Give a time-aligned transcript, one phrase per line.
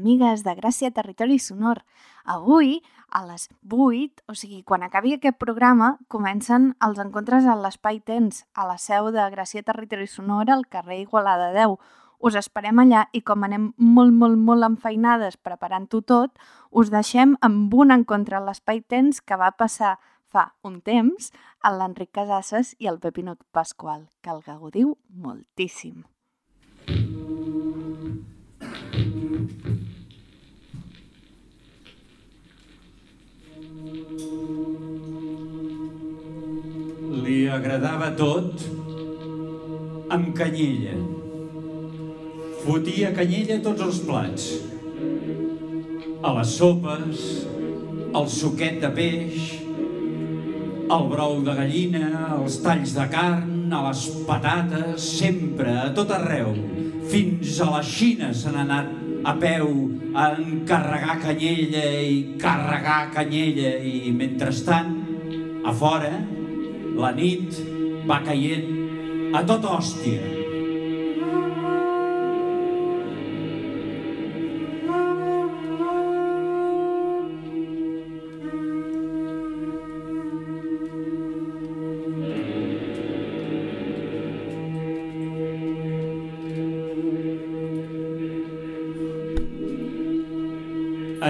[0.00, 1.84] Amigues de Gràcia Territori Sonor.
[2.24, 2.80] Avui,
[3.12, 8.46] a les 8, o sigui, quan acabi aquest programa, comencen els encontres a l'Espai Tens,
[8.56, 11.76] a la seu de Gràcia Territori Sonor, al carrer Igualada 10.
[12.20, 16.32] Us esperem allà i com anem molt, molt, molt enfeinades preparant-ho tot,
[16.70, 19.98] us deixem amb un encontre a l'Espai Tens que va passar
[20.30, 26.04] fa un temps a l'Enric Casasses i el Pepinot Pasqual, que el gaudiu moltíssim.
[26.88, 27.29] Li
[37.60, 38.62] agradava tot
[40.10, 40.96] amb canyella.
[42.64, 44.46] Fotia canyella a tots els plats.
[46.24, 47.26] A les sopes,
[48.16, 49.52] al suquet de peix,
[50.90, 56.56] al brou de gallina, als talls de carn, a les patates, sempre, a tot arreu.
[57.12, 58.96] Fins a la Xina se n'ha anat
[59.28, 59.68] a peu
[60.16, 64.94] a encarregar canyella i carregar canyella i mentrestant,
[65.60, 66.14] a fora,
[66.96, 67.62] la nit
[68.08, 70.38] va caient a tot hòstia.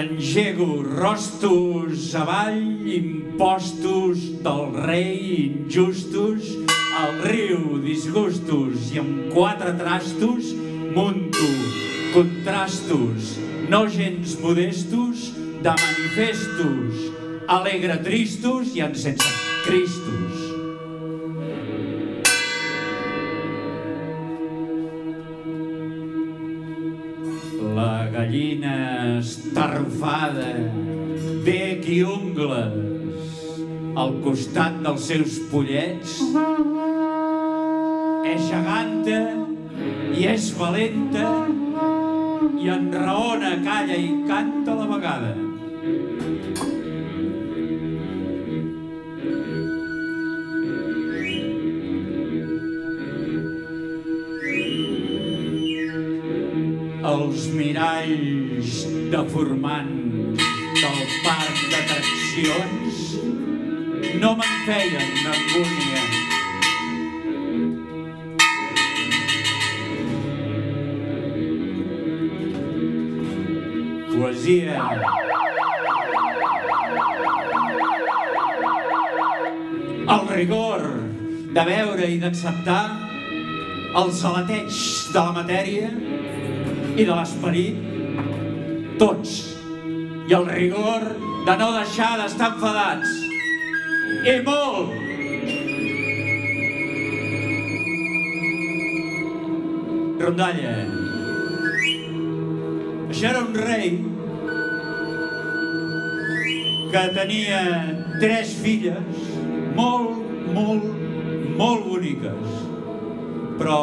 [0.00, 1.79] Engego rostos
[2.14, 6.48] avall, impostos del rei injustos,
[7.00, 10.50] al riu disgustos i amb quatre trastos
[10.94, 11.46] munto
[12.12, 13.36] contrastos
[13.70, 15.30] no gens modestos
[15.62, 17.10] de manifestos
[17.46, 19.30] alegre tristos i en sense
[19.66, 20.36] cristos.
[27.74, 30.52] La gallina estarrufada,
[34.00, 36.16] al costat dels seus pollets,
[38.30, 39.18] és geganta
[40.16, 41.26] i és valenta
[42.60, 45.32] i enraona, calla i canta a la vegada.
[57.10, 60.44] Els miralls deformants
[60.80, 62.79] del parc d'atraccions
[64.18, 66.02] no me'n feien angúnia.
[74.10, 74.80] Poesia.
[80.10, 80.82] El rigor
[81.54, 82.82] de veure i d'acceptar
[84.00, 84.82] els alateigs
[85.14, 85.88] de la matèria
[86.96, 87.80] i de l'esperit,
[89.00, 89.40] tots.
[90.30, 91.10] I el rigor
[91.46, 93.19] de no deixar d'estar enfadats.
[94.20, 94.90] I molt!
[100.20, 100.72] Rondalla.
[103.08, 103.94] Això era un rei
[106.92, 107.62] que tenia
[108.20, 109.24] tres filles
[109.80, 110.20] molt,
[110.52, 110.86] molt,
[111.56, 112.60] molt boniques.
[113.56, 113.80] Però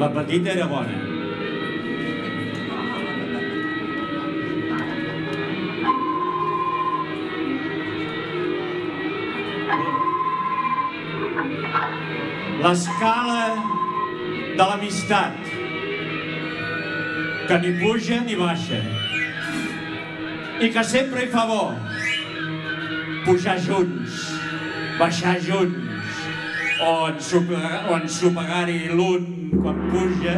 [0.00, 1.09] la petita era bona.
[12.70, 13.56] L'escala
[14.54, 15.38] de l'amistat,
[17.48, 18.78] que ni puja ni baixa,
[20.62, 21.64] i que sempre hi fa bo
[23.24, 24.20] pujar junts,
[25.00, 26.20] baixar junts,
[26.86, 29.26] o ensopegar- o ensopegar-hi l'un
[29.56, 30.36] quan puja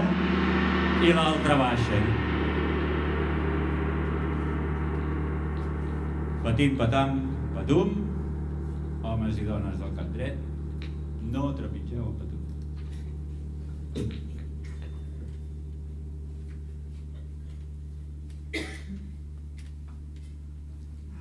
[1.05, 2.01] i l'altre baixa.
[6.49, 7.21] Patim, patam,
[7.53, 7.95] patum,
[9.05, 10.41] homes i dones del cap dret,
[11.33, 12.22] no trepitgeu el.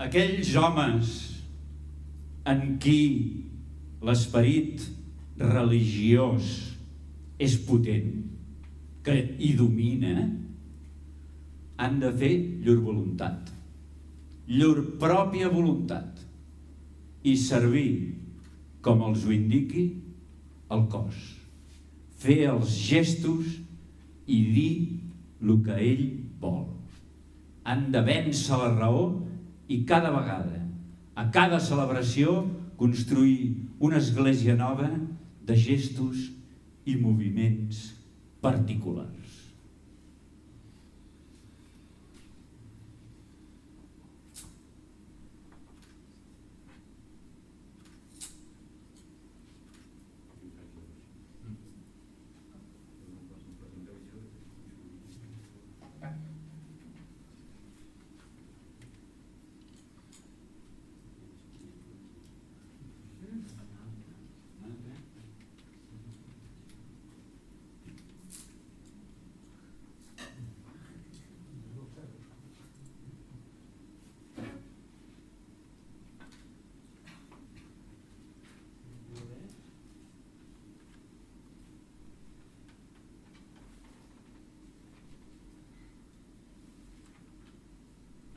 [0.01, 1.11] Aquells homes
[2.51, 3.01] en qui
[4.01, 4.81] l'esperit
[5.41, 6.49] religiós
[7.41, 8.11] és potent,
[9.05, 10.25] que hi domina,
[11.81, 12.33] han de fer
[12.65, 13.49] llur voluntat,
[14.49, 16.21] llur pròpia voluntat,
[17.23, 18.13] i servir,
[18.81, 19.85] com els ho indiqui,
[20.73, 21.40] el cos.
[22.21, 23.55] Fer els gestos
[24.29, 24.73] i dir
[25.41, 26.03] el que ell
[26.41, 26.67] vol.
[27.65, 29.05] Han de vèncer la raó
[29.71, 30.61] i cada vegada,
[31.17, 32.43] a cada celebració,
[32.77, 34.89] construir una església nova
[35.45, 36.29] de gestos
[36.85, 37.83] i moviments
[38.41, 39.21] particulars.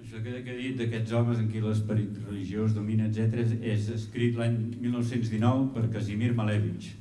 [0.04, 0.20] Això
[0.74, 6.34] dit d'aquests homes en qui l'esperit religiós domina, etc., és escrit l'any 1919 per Casimir
[6.34, 6.92] Malevich.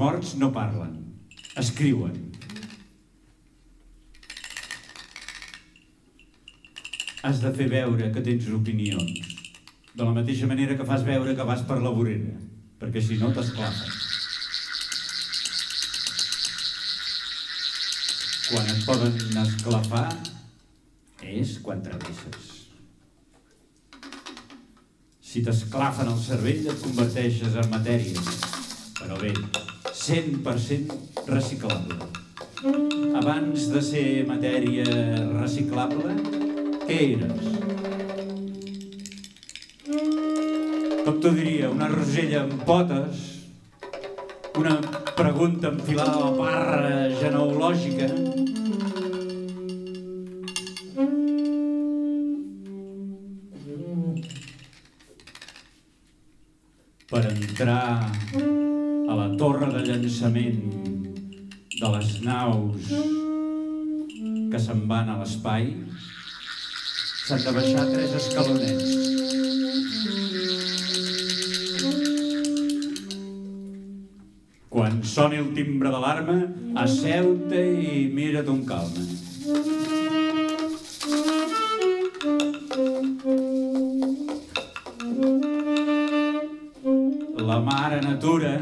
[0.00, 0.94] Morts no parlen,
[1.60, 2.14] escriuen.
[7.20, 9.34] Has de fer veure que tens opinions,
[9.92, 12.32] de la mateixa manera que fas veure que vas per la vorera,
[12.80, 13.92] perquè si no t'esclafen.
[18.50, 20.08] Quan et poden esclafar
[21.28, 22.48] és quan travesses.
[25.30, 28.30] Si t'esclafen el cervell et converteixes en matèria,
[28.96, 29.36] però bé,
[30.00, 31.98] 100% reciclable.
[33.20, 34.86] Abans de ser matèria
[35.34, 36.14] reciclable,
[36.86, 37.50] què eres?
[41.04, 43.26] Com t'ho diria, una rosella amb potes,
[44.60, 44.78] una
[45.16, 48.08] pregunta enfilada a la parra genealògica,
[65.20, 65.66] l'espai,
[67.26, 68.88] s'han de baixar tres escalonets.
[74.70, 76.38] Quan soni el timbre d'alarma,
[76.84, 79.04] asseu-te i mira't un calma.
[87.50, 88.54] La mare natura,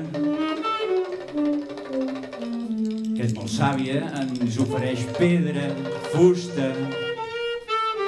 [3.19, 5.65] que és molt sàvia, ens ofereix pedra,
[6.13, 6.69] fusta,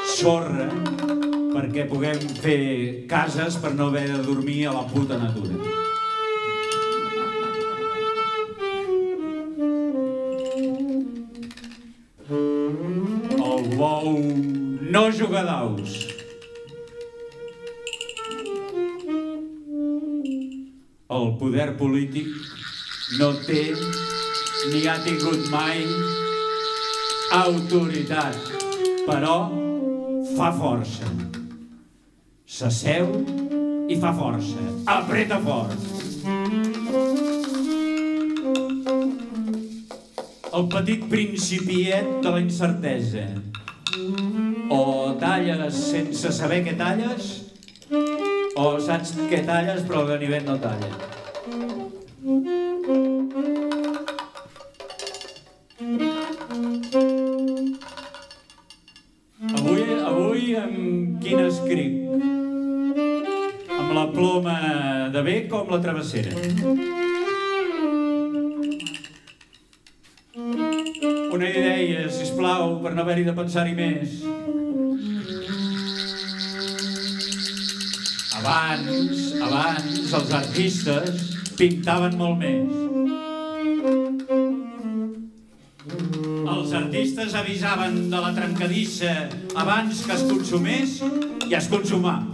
[0.06, 0.68] sorra,
[1.50, 2.60] perquè puguem fer
[3.10, 5.58] cases per no haver de dormir a la puta natura.
[13.48, 14.14] El bou
[14.94, 15.98] no juga daus.
[21.18, 22.30] El poder polític
[23.18, 23.64] no té
[24.68, 25.84] ni ha tingut mai
[27.32, 28.36] autoritat,
[29.06, 29.36] però
[30.36, 31.08] fa força.
[32.44, 33.08] S'asseu
[33.88, 34.64] i fa força.
[34.96, 35.86] Apreta fort.
[40.50, 43.24] El petit principiet de la incertesa.
[44.70, 44.82] O
[45.22, 47.30] talles sense saber què talles,
[48.60, 51.19] o saps què talles però el ganivet no talla.
[66.10, 66.34] Travessera?
[71.30, 74.20] Una idea, sisplau, per no haver-hi de pensar-hi més.
[78.40, 81.26] Abans, abans, els artistes
[81.58, 82.78] pintaven molt més.
[86.50, 89.14] Els artistes avisaven de la trencadissa
[89.54, 90.98] abans que es consumés
[91.48, 92.29] i es consumà.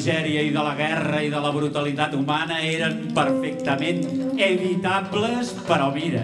[0.00, 3.98] Misèria i de la guerra i de la brutalitat humana eren perfectament
[4.40, 6.22] evitables, però mira,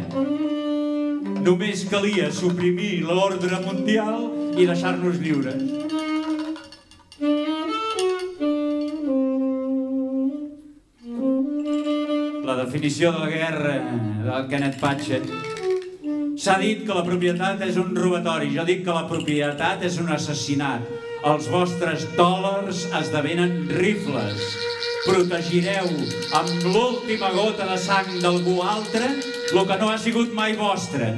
[1.45, 5.61] només calia suprimir l'ordre mundial i deixar-nos lliures.
[12.49, 13.77] La definició de la guerra
[14.25, 15.29] del Kenneth Patchett
[16.37, 20.13] S'ha dit que la propietat és un robatori, jo dic que la propietat és un
[20.13, 20.96] assassinat.
[21.27, 24.45] Els vostres dòlars esdevenen rifles.
[25.07, 25.89] Protegireu
[26.39, 29.09] amb l'última gota de sang d'algú altre
[29.51, 31.09] el que no ha sigut mai vostre.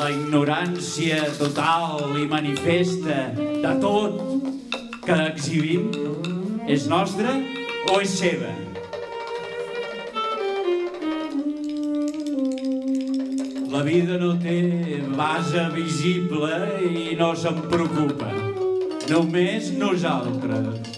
[0.00, 4.16] La ignorància total i manifesta de tot
[5.04, 5.92] que exhibim
[6.64, 7.36] és nostra
[7.92, 8.59] o és seva?
[13.80, 18.26] La vida no té base visible i no se'n preocupa.
[19.08, 20.90] Només nosaltres.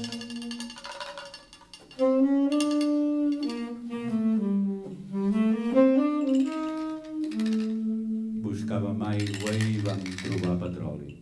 [8.49, 11.15] Buscàvem aigua i vam trobar petroli.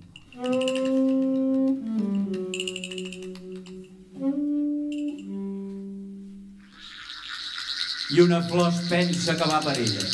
[8.17, 10.11] I una flor es pensa que va per ella.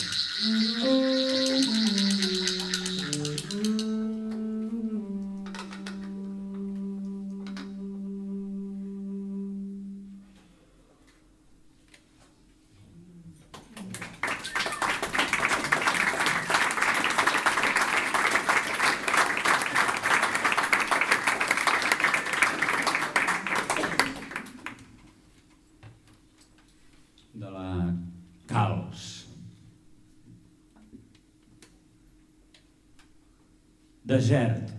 [34.06, 34.75] Desert.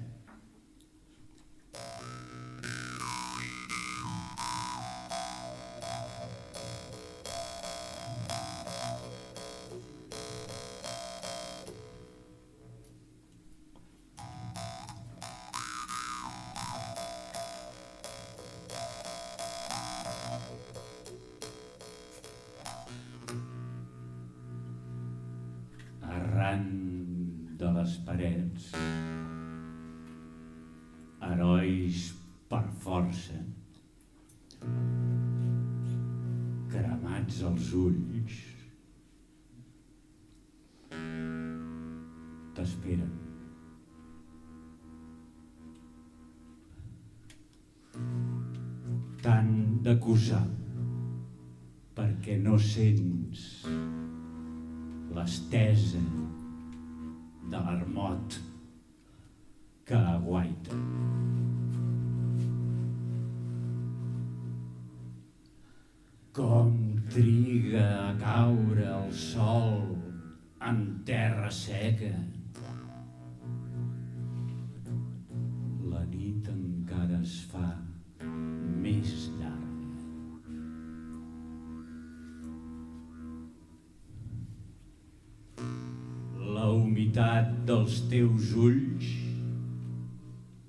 [52.77, 53.43] Sents
[55.15, 56.01] l'estesa
[57.51, 58.35] de l'armot
[59.89, 60.77] que aguaita.
[66.37, 66.77] Com
[67.09, 69.81] triga a caure el sol
[70.69, 72.13] en terra seca.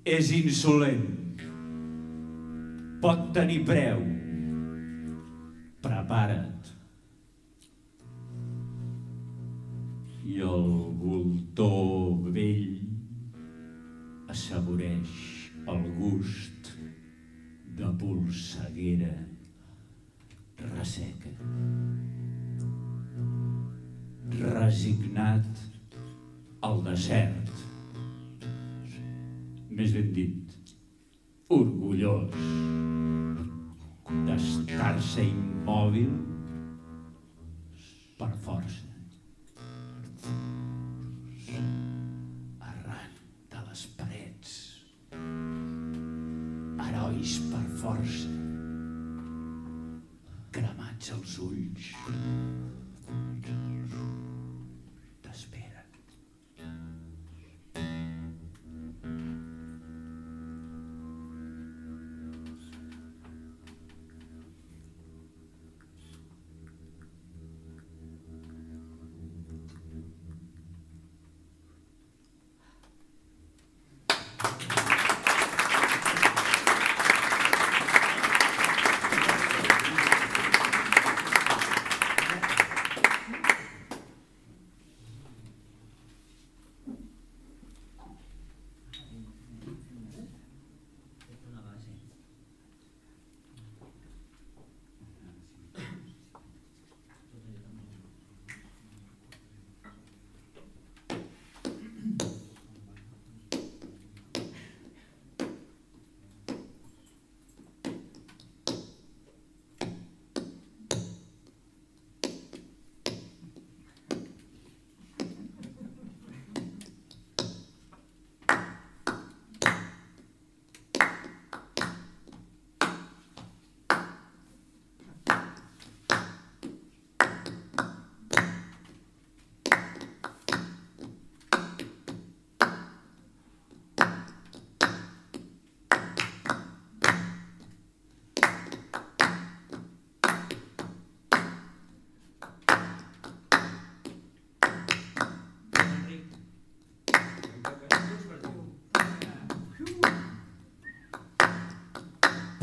[0.05, 1.41] És insolent.
[3.01, 4.01] Pot tenir preu.
[5.83, 6.73] Prepara't.
[10.29, 10.67] I el
[10.99, 12.79] voltor vell
[14.29, 15.15] assaboreix
[15.69, 16.73] el gust
[17.79, 19.15] de polseguera
[20.75, 21.31] resseca.
[24.39, 25.65] Resignat
[26.61, 27.58] al desert.
[29.79, 30.55] Més ben dit,
[31.55, 32.33] orgullós
[34.27, 36.11] d'estar-se immòbil
[38.19, 38.88] per força.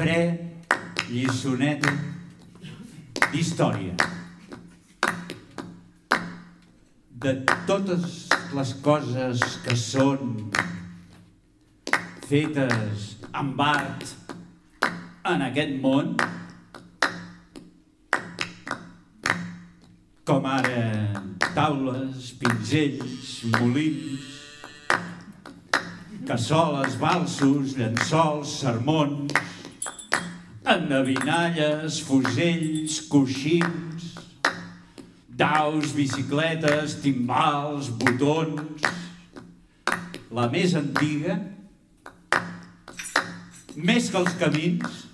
[0.06, 1.90] Pre-lliçoneta
[3.32, 3.94] d'història.
[7.24, 7.32] De
[7.66, 8.04] totes
[8.54, 10.30] les coses que són
[12.28, 13.08] fetes
[13.40, 14.06] amb art
[15.32, 16.14] en aquest món,
[20.30, 20.86] com ara
[21.58, 24.30] taules, pinzells, molins,
[26.30, 29.34] cassoles, balsos, llençols, sermons,
[30.96, 34.14] endevinalles, fusells, coixins,
[35.28, 38.80] daus, bicicletes, timbals, botons.
[40.32, 41.36] La més antiga,
[43.76, 45.04] més que els camins,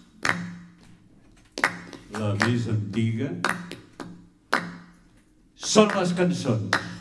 [2.15, 3.35] la més antiga,
[5.57, 6.92] són les cançons.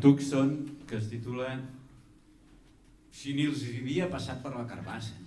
[0.00, 0.54] Tucson
[0.88, 1.52] que es titula
[3.12, 5.19] Si ni els havia passat per la carbassa.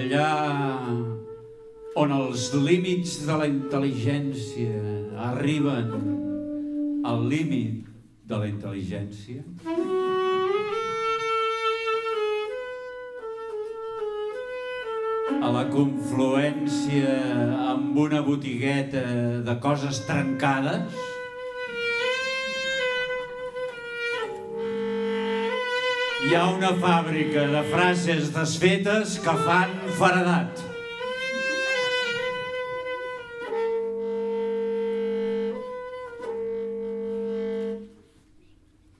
[0.00, 0.28] Allà
[2.00, 4.80] on els límits de la intel·ligència
[5.28, 5.90] arriben
[7.04, 7.88] al límit
[8.30, 9.42] de la intel·ligència,
[15.40, 17.16] a la confluència
[17.74, 19.04] amb una botigueta
[19.44, 21.00] de coses trencades,
[26.20, 30.62] hi ha una fàbrica de frases desfetes que fan faradat.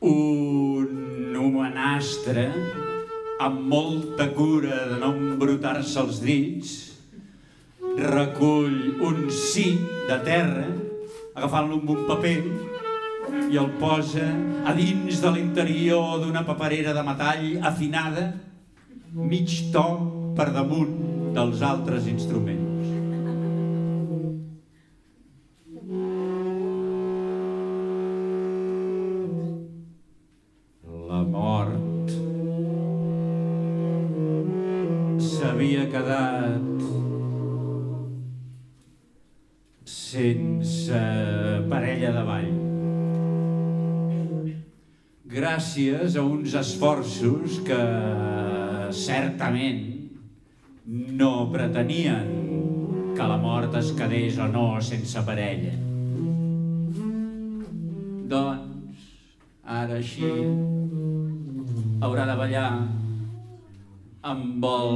[0.04, 2.44] Un homenastre
[3.40, 6.76] amb molta cura de no embrutar-se els dits
[7.96, 9.70] recull un sí
[10.04, 10.68] de terra
[11.32, 12.36] agafant-lo amb un paper
[13.48, 14.28] i el posa
[14.68, 18.32] a dins de l'interior d'una paperera de metall afinada,
[19.16, 20.92] mig to per damunt
[21.36, 22.86] dels altres instruments.
[31.10, 32.14] La mort
[35.26, 36.88] s'havia quedat
[39.84, 41.04] sense
[41.68, 42.50] parella de ball
[45.36, 47.82] gràcies a uns esforços que
[49.04, 49.89] certament
[50.90, 55.70] no pretenien que la mort es quedés o no sense parella.
[58.30, 59.04] Doncs,
[59.62, 60.32] ara així,
[62.02, 62.66] haurà de ballar
[64.34, 64.94] amb el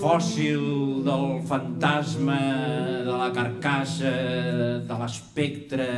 [0.00, 0.64] fòssil
[1.04, 2.40] del fantasma,
[3.04, 4.16] de la carcassa,
[4.88, 5.90] de l'espectre,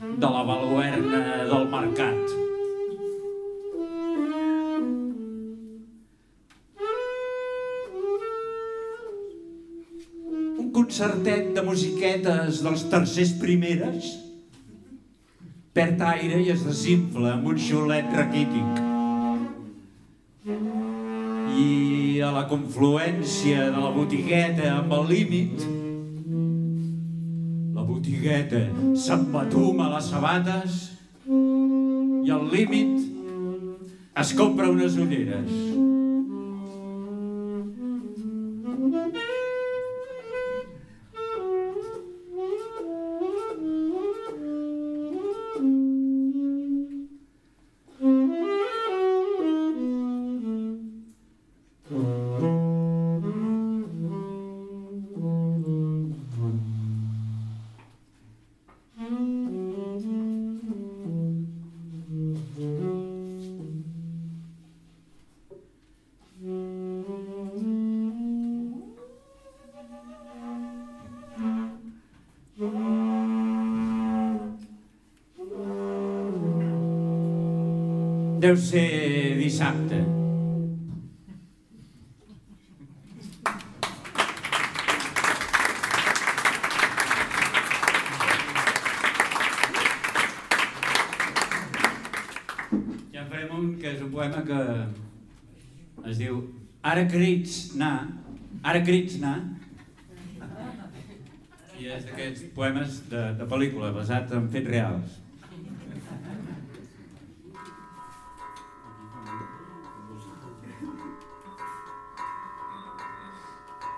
[0.00, 2.39] de la baluerna del mercat.
[11.00, 14.10] Concertet de musiquetes dels tercers primeres
[15.72, 18.82] perd aire i es desinfla amb un xiulet raquític.
[21.56, 25.64] I a la confluència de la botigueta amb el límit,
[27.80, 30.80] la botigueta s'embatuma les sabates
[31.24, 33.00] i al límit
[34.20, 35.88] es compra unes ulleres.
[78.50, 79.98] Deu ser dissabte.
[93.12, 94.58] Ja farem un que és un poema que
[96.10, 96.42] es diu
[96.82, 97.94] Ara crits, na,
[98.66, 99.36] ara crits, na.
[101.78, 105.20] I és d'aquests poemes de, de pel·lícula, basat en fets reals.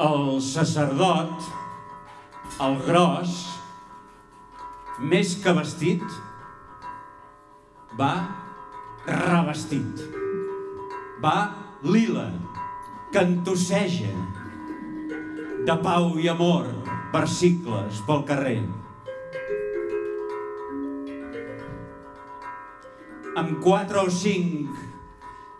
[0.02, 1.44] El sacerdot,
[2.64, 3.34] el gros,
[4.98, 6.02] més que vestit,
[7.98, 8.14] va
[9.06, 10.02] revestit.
[11.22, 11.36] Va
[11.86, 12.28] lila,
[13.14, 14.12] cantosseja,
[15.66, 16.66] de pau i amor,
[17.14, 18.60] versicles pel carrer.
[23.38, 24.72] Amb quatre o cinc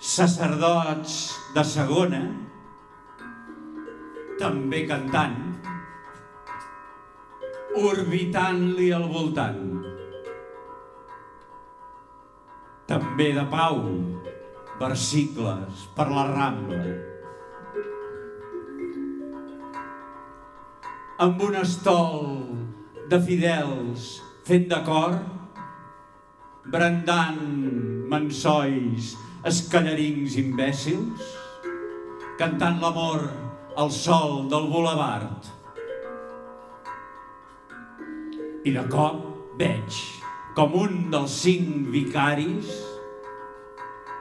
[0.02, 1.20] sacerdots
[1.54, 2.24] de segona,
[4.42, 5.36] també cantant,
[7.78, 9.60] orbitant-li al voltant.
[12.90, 13.78] També de pau,
[14.80, 16.80] versicles per la Rambla.
[21.22, 22.26] Amb un estol
[23.12, 24.08] de fidels
[24.48, 25.14] fent de cor,
[26.74, 27.38] brandant
[28.10, 29.14] mansois
[29.46, 31.30] escallarings imbècils,
[32.42, 33.22] cantant l'amor
[33.76, 35.48] al sol del bulevard.
[38.64, 39.22] I de cop
[39.58, 40.00] veig
[40.56, 42.68] com un dels cinc vicaris,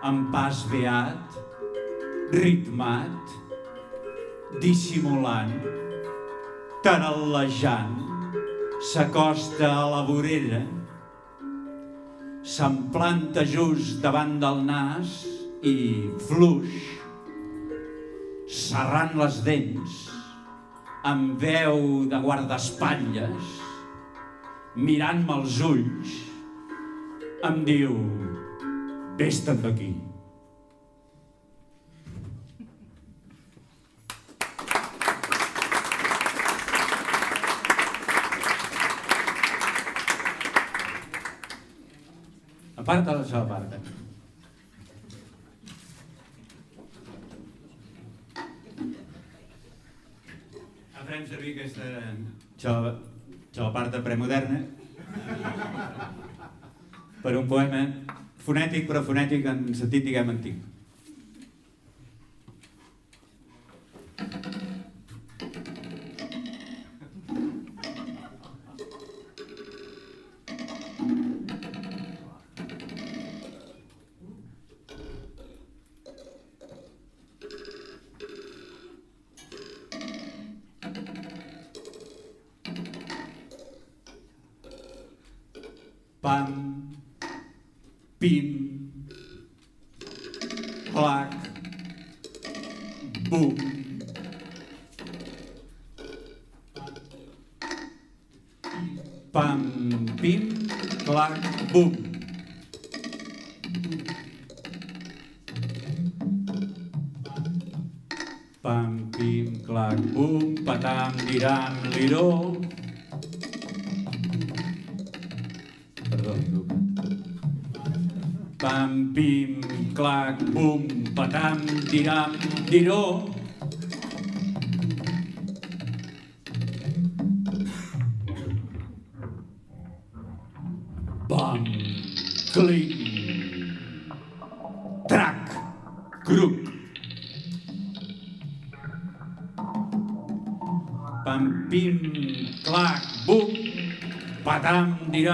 [0.07, 1.35] amb pas beat,
[2.31, 3.35] ritmat,
[4.63, 5.51] dissimulant,
[6.85, 7.99] tarallejant,
[8.91, 10.63] s'acosta a la vorera,
[12.41, 15.19] s'emplanta just davant del nas
[15.67, 15.75] i
[16.25, 17.00] fluix,
[18.51, 19.97] serrant les dents,
[21.07, 23.55] amb veu de guardaespatlles,
[24.75, 26.15] mirant-me els ulls,
[27.47, 27.95] em diu,
[29.19, 29.91] vés-te'n d'aquí.
[42.81, 43.75] Aparta la seva part.
[51.11, 51.87] Farem servir aquesta
[52.61, 54.59] xalaparta premoderna
[57.21, 57.81] per un poema
[58.41, 60.70] fonètic però fonètic en sentit diguem antic.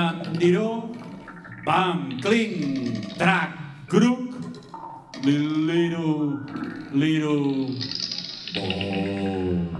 [0.08, 0.96] bandido,
[1.66, 4.30] bam, cling, track, crook,
[5.24, 6.40] little,
[6.94, 7.76] little,
[8.54, 9.77] ball.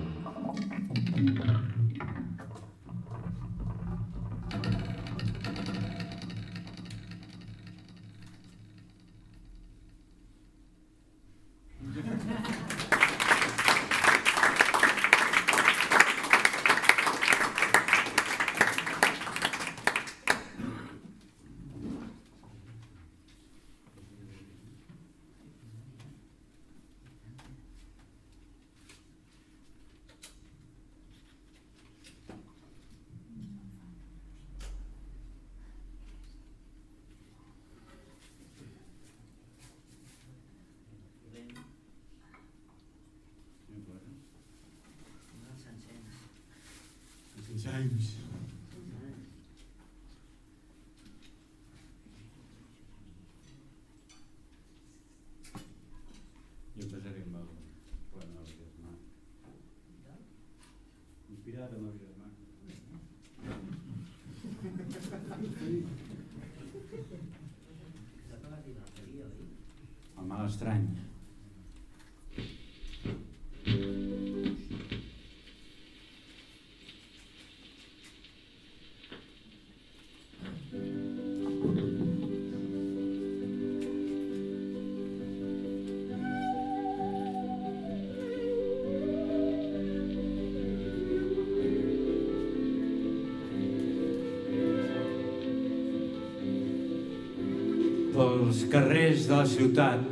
[98.48, 100.04] Pels carrers de la ciutat.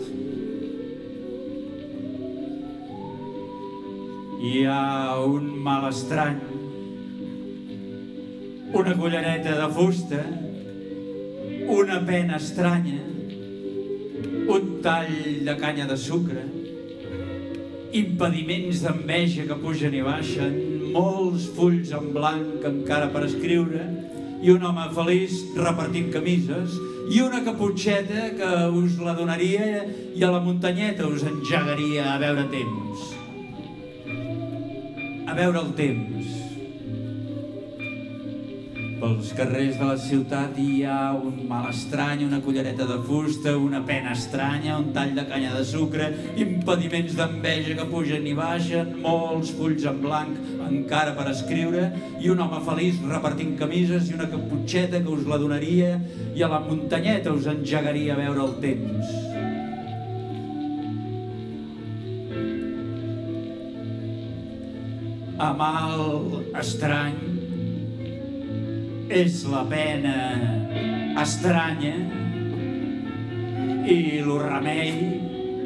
[4.44, 6.42] Hi ha un mal estrany
[8.76, 10.20] una cullereta de fusta,
[11.78, 13.00] una pena estranya,
[14.52, 16.44] un tall de canya de sucre,
[17.96, 20.58] impediments d'enveja que pugen i baixen,
[20.92, 23.88] molts fulls en blanc encara per escriure,
[24.44, 26.76] i un home feliç repartint camises,
[27.12, 29.84] i una caputxeta que us la donaria
[30.16, 33.06] i a la muntanyeta us engegaria a veure temps.
[35.26, 36.15] A veure el temps.
[39.06, 43.84] Pels carrers de la ciutat hi ha un mal estrany, una cullereta de fusta, una
[43.86, 46.08] pena estranya, un tall de canya de sucre,
[46.42, 50.40] impediments d'enveja que pugen i baixen, molts fulls en blanc
[50.72, 51.84] encara per escriure,
[52.18, 56.00] i un home feliç repartint camises i una caputxeta que us la donaria
[56.34, 59.14] i a la muntanyeta us engegaria a veure el temps.
[65.38, 67.35] A mal estrany
[69.10, 70.14] és la pena
[71.22, 71.94] estranya
[73.86, 74.96] i el remei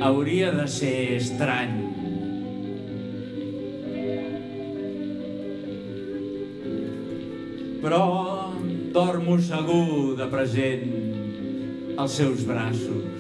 [0.04, 1.78] hauria de ser estrany.
[7.80, 8.04] Però
[8.92, 13.19] dormo segur de present als seus braços.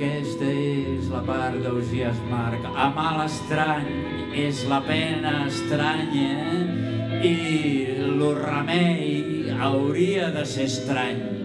[0.00, 2.62] Aquesta és la part d'Ausias Marc.
[2.84, 3.90] Amar l'estrany
[4.32, 6.54] és la pena estranya
[7.20, 7.34] i
[8.06, 11.39] el remei hauria de ser estrany.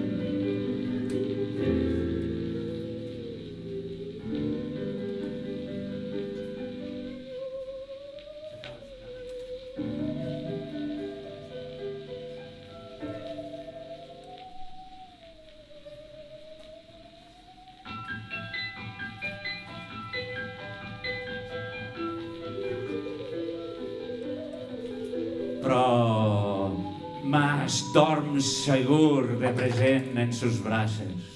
[27.96, 31.32] Dorm segur de present en sus braços.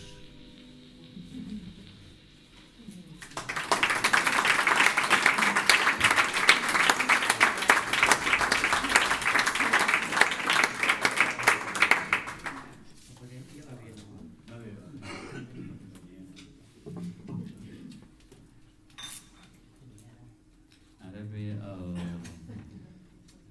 [21.07, 21.95] Ara ve el,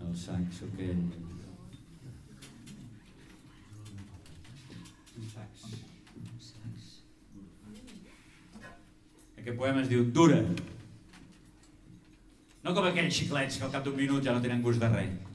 [0.05, 1.03] el saxo aquell.
[5.19, 5.65] Un sax.
[9.41, 10.39] Aquest poema es diu Dura.
[12.63, 12.87] No com
[13.49, 15.28] xiclets que al cap d'un minut ja no tenen gust de res.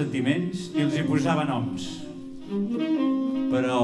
[0.00, 1.90] Sentiments ni els hi posava noms
[3.50, 3.80] però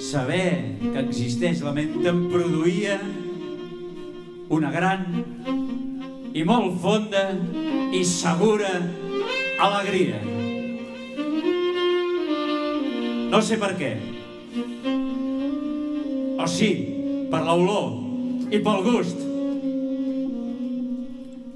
[0.00, 2.96] saber que existeix la menta em produïa
[4.54, 5.04] una gran
[6.32, 7.24] i molt fonda
[7.92, 8.70] i segura
[9.60, 10.20] alegria.
[13.28, 13.90] No sé per què.
[16.38, 16.70] O sí,
[17.32, 19.24] per l'olor i pel gust.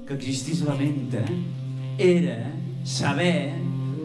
[0.03, 1.23] Que existís la menta
[1.97, 2.39] era
[2.83, 3.53] saber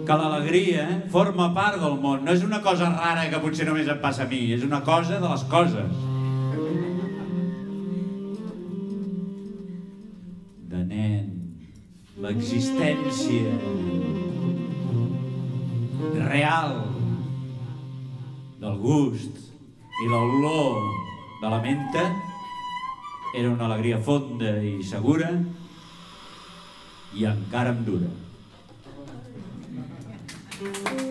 [0.09, 2.23] que l'alegria forma part del món.
[2.25, 5.19] No és una cosa rara que potser només em passa a mi, és una cosa
[5.21, 5.99] de les coses.
[10.71, 11.27] De nen,
[12.25, 13.53] l'existència
[16.29, 16.73] real
[18.63, 19.43] del gust
[20.05, 20.79] i l'olor
[21.43, 22.07] de la menta
[23.37, 25.35] era una alegria fonda i segura
[27.13, 28.11] i encara em dura.
[30.61, 31.08] Thank you.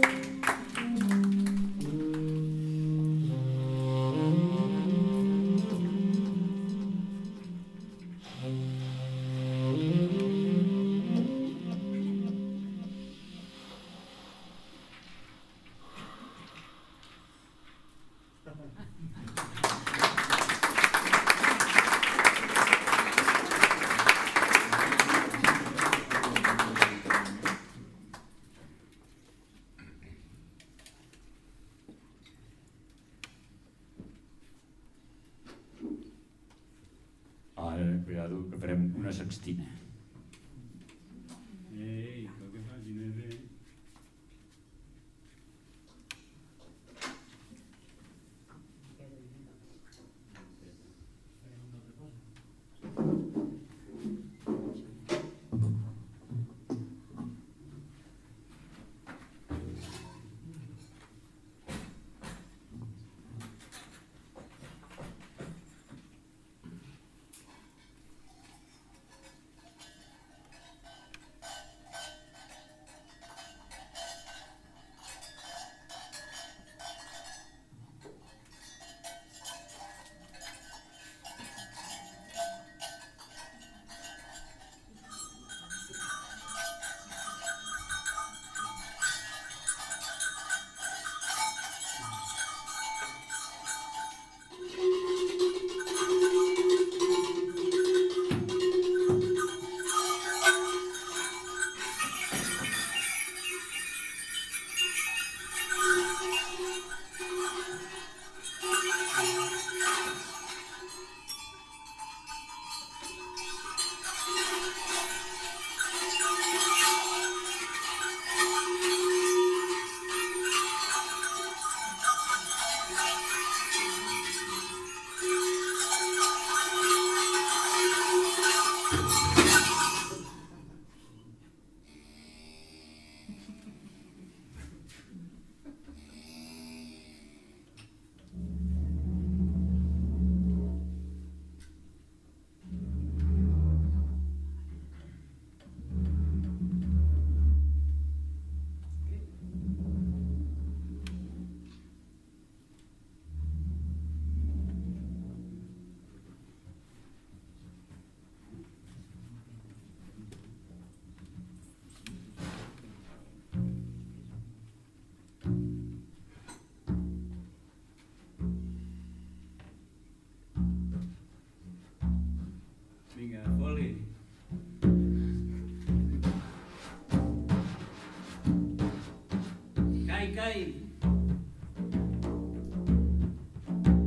[180.48, 180.74] Cai.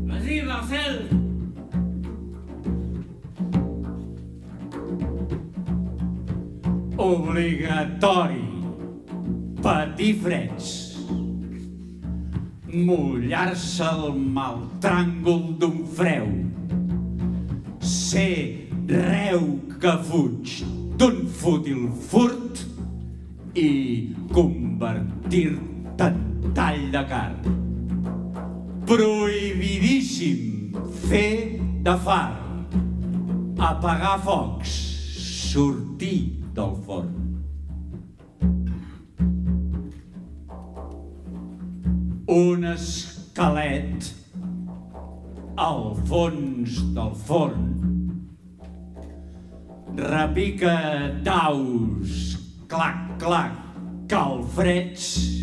[0.07, 1.09] Vas-y, Marcel.
[6.97, 8.45] Obligatori.
[9.62, 10.68] Patir freds.
[12.72, 16.28] Mullar-se el mal tràngol d'un freu
[17.84, 20.61] ser reu que fuig
[20.97, 22.62] d'un fútil furt
[23.59, 23.68] i
[24.32, 25.69] convertir-te
[26.99, 27.38] carn.
[28.86, 30.72] Prohibidíssim
[31.07, 32.34] fer de far,
[33.59, 34.70] apagar focs,
[35.53, 37.14] sortir del forn.
[42.30, 44.11] Un esquelet
[45.57, 47.68] al fons del forn
[49.97, 50.76] repica
[51.22, 52.38] daus,
[52.68, 53.53] clac, clac,
[54.09, 55.39] calfreds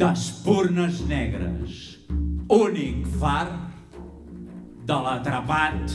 [0.00, 1.98] d'espurnes negres,
[2.48, 3.48] únic far
[4.88, 5.92] de l'atrapat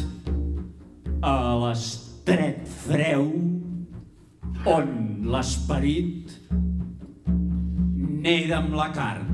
[1.25, 1.33] a
[1.63, 3.25] l'estret freu
[4.69, 4.93] on
[5.33, 6.35] l'esperit
[8.27, 9.33] neda amb la carn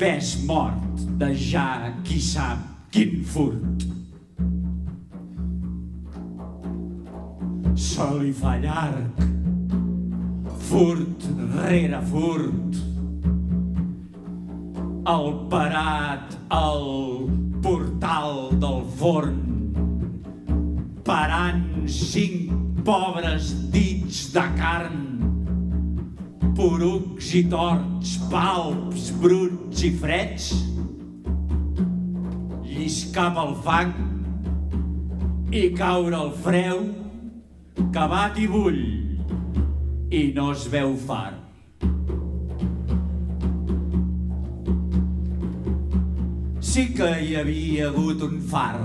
[0.00, 3.86] pes mort de ja qui sap quin furt.
[7.76, 9.35] Se li fa llarg,
[10.66, 12.78] furt rere furt,
[15.06, 16.86] el parat al
[17.62, 19.38] portal del forn,
[21.06, 22.50] parant cinc
[22.86, 25.04] pobres dits de carn.
[26.56, 30.50] Porucs i torts, palps bruts i freds,
[32.66, 33.96] lliscar pel fang
[35.54, 36.86] i caure al freu,
[37.96, 39.05] bat i bull
[40.10, 41.32] i no es veu far.
[46.60, 48.76] Sí que hi havia hagut un far,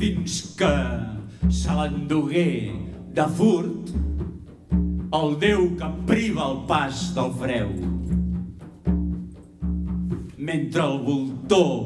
[0.00, 0.72] fins que
[1.52, 2.72] se l'endugué
[3.14, 3.92] de furt
[5.14, 7.70] el Déu que priva el pas del freu.
[10.36, 11.76] Mentre el voltor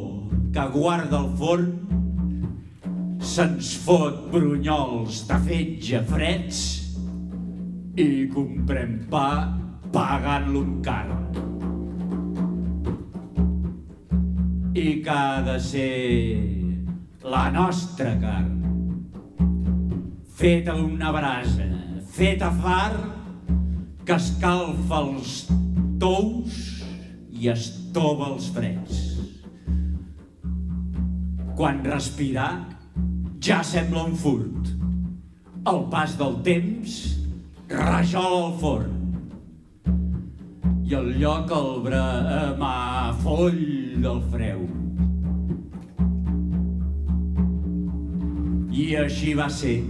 [0.54, 1.68] que guarda el forn
[3.20, 6.62] se'ns fot brunyols de fetge freds
[7.98, 9.50] i comprem pa
[9.90, 11.24] pagant-lo amb carn.
[14.78, 16.38] I que ha de ser
[17.26, 18.54] la nostra carn.
[20.38, 21.66] Feta una brasa,
[22.14, 22.94] feta far,
[24.06, 25.34] que escalfa els
[25.98, 26.62] tous
[27.34, 29.04] i estova els freds.
[31.58, 32.52] Quan respirar
[33.42, 34.74] ja sembla un furt.
[35.66, 37.17] El pas del temps
[37.68, 38.94] rajola el forn
[40.88, 43.58] i el lloc el brama foll
[44.00, 44.62] del freu.
[48.72, 49.82] I així va ser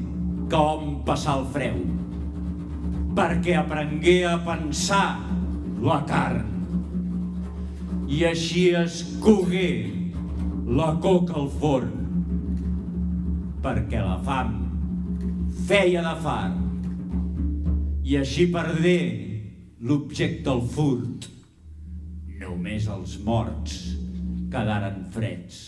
[0.51, 1.79] com passar el freu,
[3.14, 5.20] perquè aprengué a pensar
[5.87, 6.51] la carn.
[8.11, 9.70] I així es cogué
[10.66, 11.93] la coca al forn,
[13.62, 14.57] perquè la fam
[15.68, 16.68] feia de far.
[18.09, 18.99] I així perdé
[19.85, 21.27] l'objecte del furt.
[22.41, 23.75] Només els morts
[24.49, 25.59] quedaren freds.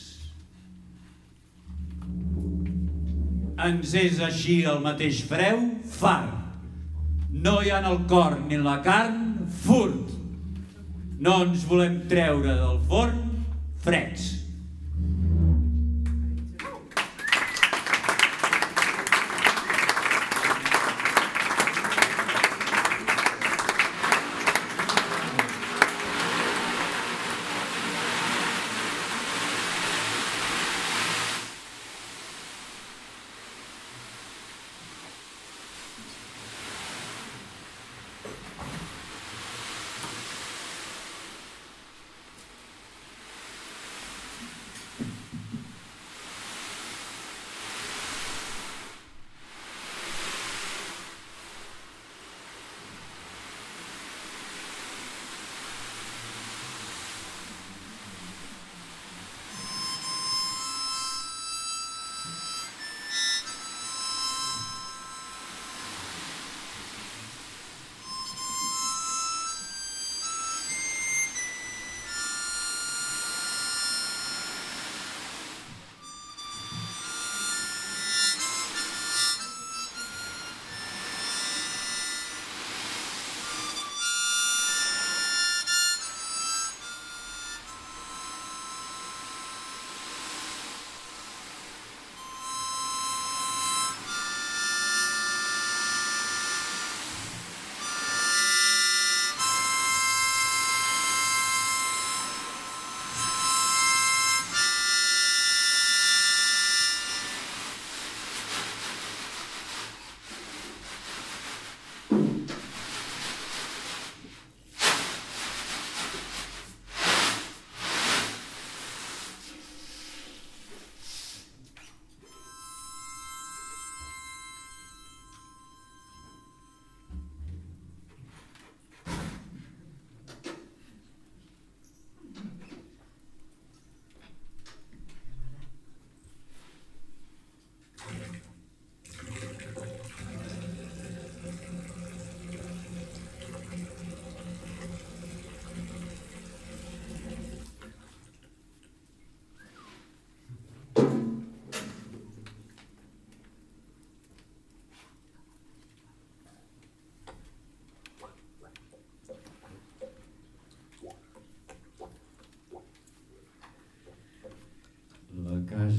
[3.60, 5.60] Ens és així el mateix freu,
[5.98, 6.30] far.
[7.28, 9.20] No hi ha en el cor ni en la carn,
[9.66, 10.16] furt.
[11.20, 13.20] No ens volem treure del forn
[13.84, 14.39] freds.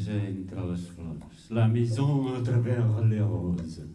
[0.02, 3.86] Entre les la maison à travers les roses.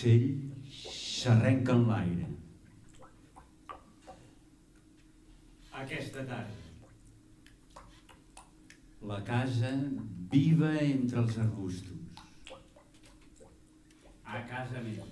[0.00, 2.26] Vol d'ocell s'arrenca en l'aire.
[5.72, 6.56] Aquesta tarda.
[9.02, 9.70] La casa
[10.30, 11.96] viva entre els arbustos.
[14.24, 15.06] A casa meva.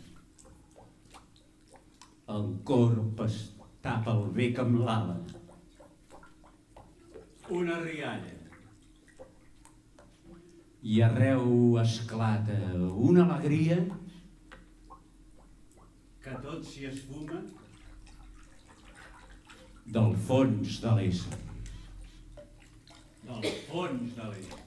[2.29, 3.39] El corp es
[3.83, 5.17] tapa el bec amb l'ala.
[7.51, 8.35] Una rialla.
[10.83, 12.59] I arreu esclata
[13.09, 13.81] una alegria
[16.29, 17.39] que tot s'hi esfuma
[19.97, 21.39] del fons de l'ésser.
[23.29, 24.65] Del fons de l'ésser.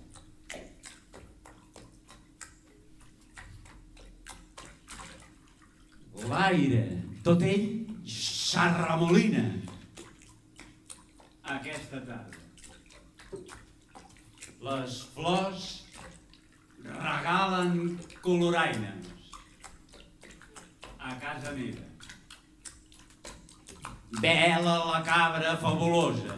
[6.31, 6.81] L'aire,
[7.27, 7.69] tot ell
[8.15, 9.45] s'arremolina
[11.57, 12.41] aquesta tarda.
[14.65, 15.69] Les flors
[16.89, 17.81] regalen
[18.25, 19.10] coloraines
[21.11, 21.85] a casa meva.
[24.21, 26.37] Vela la cabra fabulosa.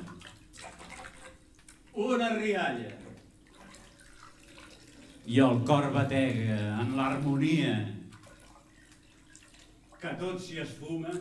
[1.94, 2.94] Una rialla.
[5.26, 7.76] I el cor batega en l'harmonia
[10.02, 11.14] que tot s'hi esfuma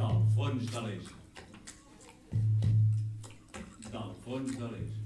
[0.00, 1.12] del fons de l'est.
[3.92, 5.01] Del fons de l'est.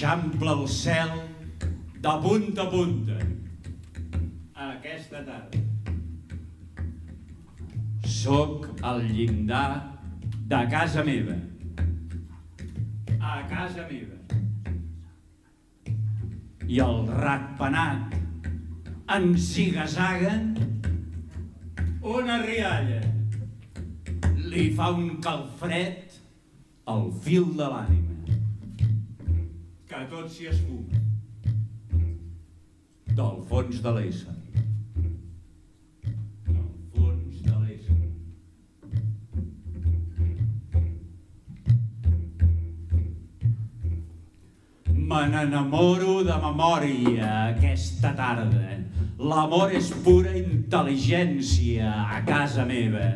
[0.00, 1.10] S'eixampla el cel
[2.00, 3.16] de punta a punta
[4.66, 5.58] aquesta tarda.
[8.08, 9.98] Soc al llindar
[10.52, 11.36] de casa meva.
[13.20, 14.16] A casa meva.
[16.64, 18.16] I el ratpenat
[19.18, 20.32] en zigazaga
[22.16, 23.02] una rialla.
[24.48, 26.16] Li fa un calfred
[26.88, 28.19] al fil de l'ànima
[29.90, 30.98] que tot s'hi esfuma
[33.18, 34.34] del fons de l'ésser.
[36.46, 37.96] Del fons de l'ésser.
[45.10, 48.78] Me n'enamoro de memòria aquesta tarda.
[49.32, 53.10] L'amor és pura intel·ligència a casa meva.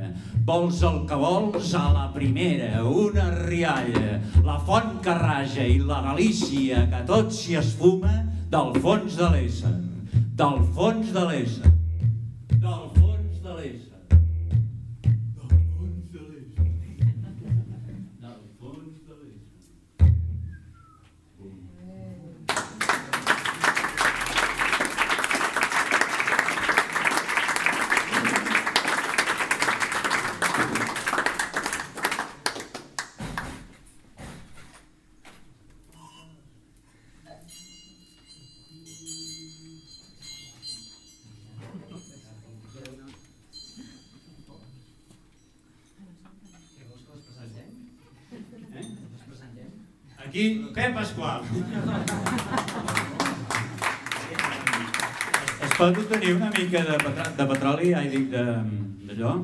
[0.45, 6.03] Vols el que vols a la primera, una rialla, la font que raja i la
[6.11, 8.12] delícia que tot s'hi esfuma
[8.53, 9.72] del fons de l'ésser,
[10.36, 11.74] del fons de l'ésser,
[57.85, 58.62] de petroli, ai, dic, de-
[59.07, 59.32] d'allò?
[59.35, 59.43] Croàcia.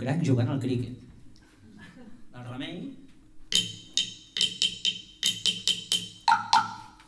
[0.00, 0.96] Crac jugant al críquet.
[2.32, 2.76] El Remei.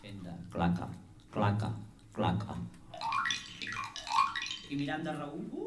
[0.02, 0.88] Fent de claca,
[1.36, 1.70] claca,
[2.18, 2.58] claca.
[4.68, 5.61] I mirant de reumbo...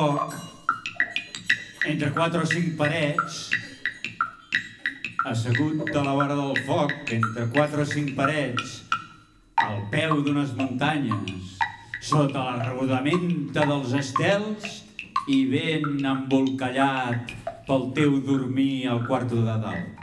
[0.00, 0.34] foc,
[1.84, 3.40] entre quatre o cinc parets,
[5.28, 8.78] assegut a la vora del foc, entre quatre o cinc parets,
[9.60, 11.58] al peu d'unes muntanyes,
[12.00, 14.80] sota la rodamenta dels estels
[15.28, 17.36] i ben embolcallat
[17.68, 19.99] pel teu dormir al quarto de dalt.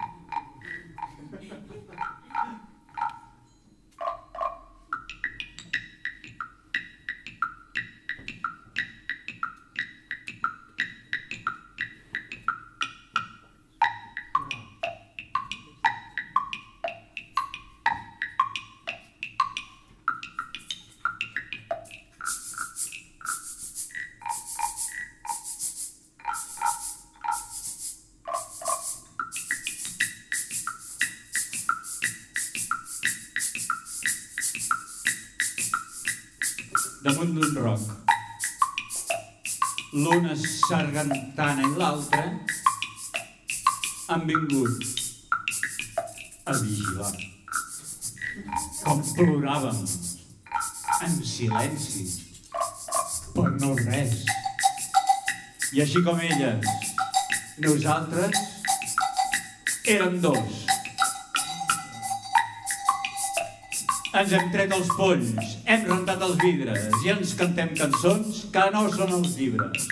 [37.67, 37.79] Damunt d'un roc.
[39.93, 42.23] L'una sargantana i l'altra
[44.07, 44.83] han vingut
[46.45, 47.13] a vigilar.
[48.83, 49.81] Com ploràvem,
[51.07, 52.05] en silenci,
[53.35, 54.23] per no res.
[55.73, 56.59] I així com elles,
[57.65, 58.35] nosaltres
[59.97, 60.66] érem dos.
[64.17, 68.87] Ens hem tret els polls, hem rentat els vidres i ens cantem cançons que no
[68.95, 69.83] són els llibres.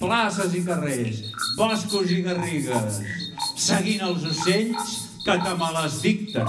[0.00, 1.18] Places i carrers,
[1.58, 3.02] boscos i garrigues,
[3.66, 4.94] seguint els ocells
[5.26, 6.48] que te me les dicten.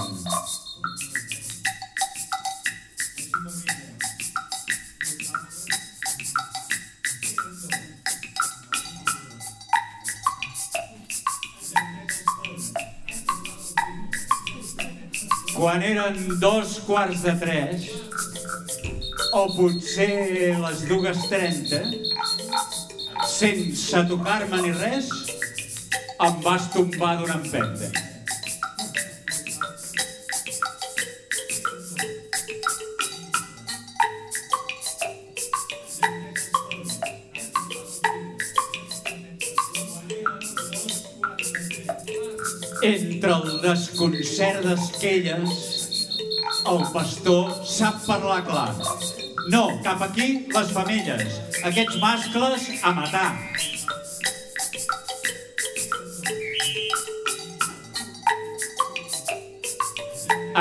[15.58, 17.88] Quan eren dos quarts de tres,
[19.34, 21.80] o potser les dues trenta,
[23.26, 25.10] sense tocar-me ni res,
[26.22, 28.07] em vas tombar d'una empenta.
[44.38, 45.54] Desconcert d'esquelles,
[46.70, 48.68] el pastor sap parlar clar.
[49.50, 53.32] No, cap aquí les femelles, aquests mascles a matar.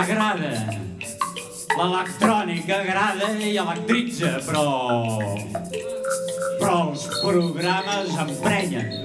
[0.02, 0.52] Agrada.
[1.78, 4.66] L'electrònica agrada i electritza, però...
[6.58, 8.96] Però els programes emprenyen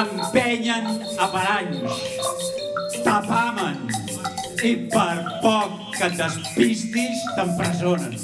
[0.00, 0.86] empenyen
[1.18, 2.19] a paranys,
[3.20, 3.76] tapamen
[4.64, 8.16] i per poc que et despistis t'empresonen.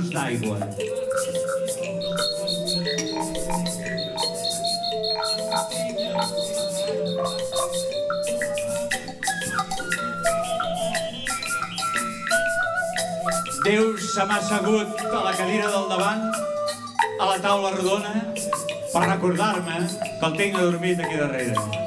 [0.00, 0.58] Motos d'aigua.
[13.64, 16.24] Déu se m'ha assegut a la cadira del davant,
[17.20, 18.14] a la taula rodona,
[18.92, 21.79] per recordar-me que el tinc adormit aquí darrere.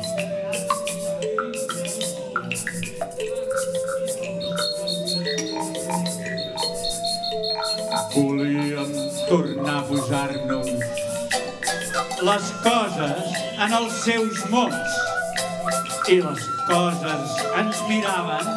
[12.24, 14.94] Les coses en els seus mots
[16.14, 18.48] i les coses ens miraven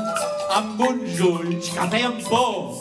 [0.58, 2.78] amb uns ulls que feien por.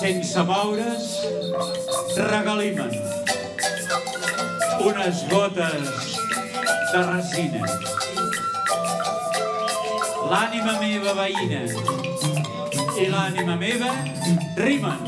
[0.00, 1.08] Sense moure's,
[2.32, 2.96] regalimen
[4.88, 5.96] unes gotes
[6.92, 7.91] de resina.
[10.32, 11.58] L'ànima meva veïna
[12.96, 13.90] i l'ànima meva
[14.56, 15.02] rimen.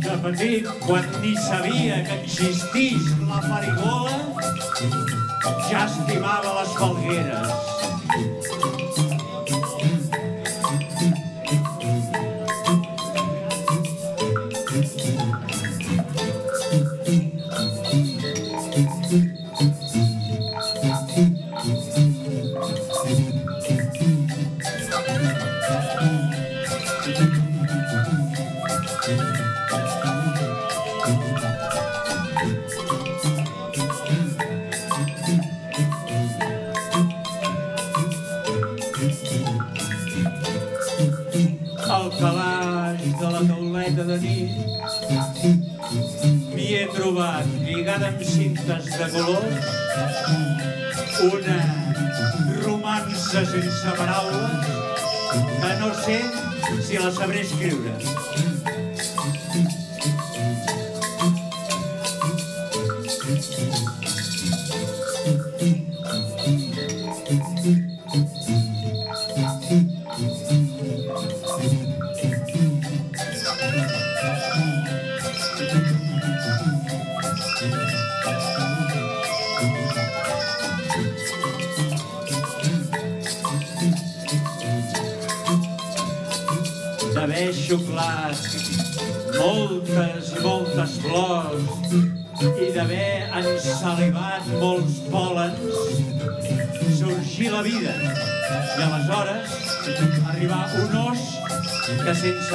[0.00, 4.16] De petit, quan ni sabia que existís la farigola,
[5.68, 7.49] ja estimava les falgueres.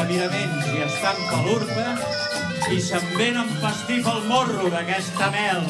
[0.04, 1.86] Miraments i estampa l'urpa
[2.76, 5.64] i se'n ven empastifa el morro d'aquesta mel.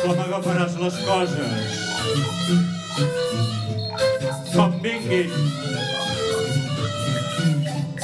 [0.00, 1.76] Com agafaràs les coses?
[4.54, 5.34] Com vinguin.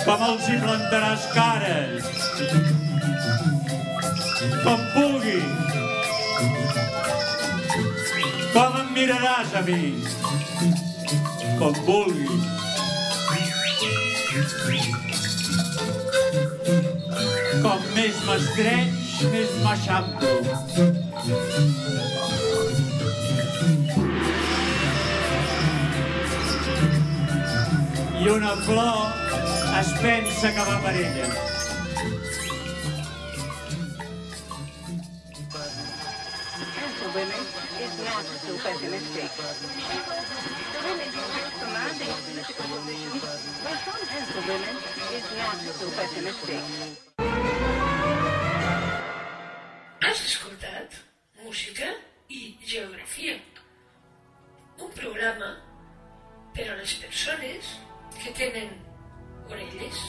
[0.05, 2.13] Com els hi plantaràs cares.
[4.67, 5.41] Com vulgui.
[8.53, 9.83] Com em miraràs a mi.
[11.59, 12.27] Com vulgui.
[17.63, 20.33] Com més m'estrenys, més m'eixamplo.
[28.21, 29.01] i una flor
[29.81, 31.29] es pensa que va per ella.
[37.17, 37.33] women
[37.81, 39.31] is not so pessimistic
[41.99, 43.25] nothing political will be used.
[43.65, 44.77] Well, some hands of women
[45.17, 46.63] is not so pessimistic.
[50.03, 50.91] Has escoltat
[51.45, 51.89] música
[52.29, 53.41] i geografia.
[54.79, 55.57] Un programa
[56.55, 57.65] per a les persones
[58.23, 58.71] que tenen
[59.49, 60.01] orelles.